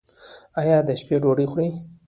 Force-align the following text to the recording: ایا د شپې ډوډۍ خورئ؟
ایا 0.59 0.77
د 0.87 0.89
شپې 0.99 1.15
ډوډۍ 1.23 1.45
خورئ؟ 1.51 1.69